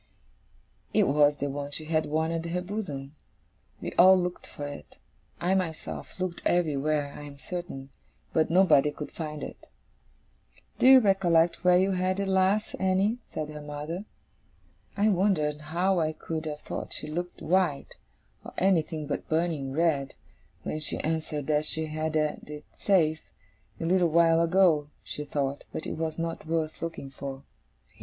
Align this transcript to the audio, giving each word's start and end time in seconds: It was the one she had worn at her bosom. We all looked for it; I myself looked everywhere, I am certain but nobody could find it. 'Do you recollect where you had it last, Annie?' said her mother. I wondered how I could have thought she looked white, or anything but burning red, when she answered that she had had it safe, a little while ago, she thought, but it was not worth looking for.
It 0.95 1.03
was 1.03 1.37
the 1.37 1.47
one 1.51 1.69
she 1.69 1.85
had 1.85 2.07
worn 2.07 2.31
at 2.31 2.47
her 2.47 2.61
bosom. 2.63 3.15
We 3.81 3.91
all 3.99 4.17
looked 4.19 4.47
for 4.47 4.65
it; 4.65 4.95
I 5.39 5.53
myself 5.53 6.19
looked 6.19 6.41
everywhere, 6.43 7.13
I 7.15 7.21
am 7.21 7.37
certain 7.37 7.91
but 8.33 8.49
nobody 8.49 8.89
could 8.89 9.11
find 9.11 9.43
it. 9.43 9.67
'Do 10.79 10.87
you 10.87 10.99
recollect 11.01 11.63
where 11.63 11.77
you 11.77 11.91
had 11.91 12.19
it 12.19 12.27
last, 12.27 12.73
Annie?' 12.79 13.19
said 13.27 13.49
her 13.49 13.61
mother. 13.61 14.05
I 14.97 15.09
wondered 15.09 15.61
how 15.61 15.99
I 15.99 16.13
could 16.13 16.47
have 16.47 16.61
thought 16.61 16.93
she 16.93 17.05
looked 17.07 17.39
white, 17.39 17.93
or 18.43 18.55
anything 18.57 19.05
but 19.05 19.29
burning 19.29 19.71
red, 19.71 20.15
when 20.63 20.79
she 20.79 20.97
answered 21.01 21.45
that 21.45 21.67
she 21.67 21.85
had 21.85 22.15
had 22.15 22.49
it 22.49 22.65
safe, 22.73 23.21
a 23.79 23.85
little 23.85 24.09
while 24.09 24.41
ago, 24.41 24.89
she 25.03 25.25
thought, 25.25 25.63
but 25.71 25.85
it 25.85 25.93
was 25.93 26.17
not 26.17 26.47
worth 26.47 26.81
looking 26.81 27.11
for. 27.11 27.43